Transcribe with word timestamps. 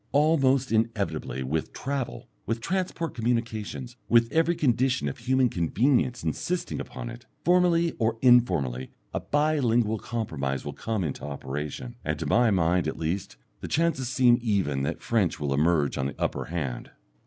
Almost 0.13 0.71
inevitably 0.71 1.43
with 1.43 1.73
travel, 1.73 2.27
with 2.47 2.59
transport 2.59 3.13
communications, 3.13 3.97
with 4.09 4.31
every 4.31 4.55
condition 4.55 5.07
of 5.07 5.19
human 5.19 5.47
convenience 5.47 6.23
insisting 6.23 6.79
upon 6.79 7.07
it, 7.11 7.27
formally 7.45 7.91
or 7.99 8.17
informally 8.23 8.89
a 9.13 9.19
bi 9.19 9.59
lingual 9.59 9.99
compromise 9.99 10.65
will 10.65 10.73
come 10.73 11.03
into 11.03 11.23
operation, 11.23 11.97
and 12.03 12.17
to 12.17 12.25
my 12.25 12.49
mind 12.49 12.87
at 12.87 12.97
least 12.97 13.37
the 13.59 13.67
chances 13.67 14.09
seem 14.09 14.39
even 14.41 14.81
that 14.81 15.03
French 15.03 15.39
will 15.39 15.53
emerge 15.53 15.99
on 15.99 16.07
the 16.07 16.19
upper 16.19 16.45
hand. 16.45 16.89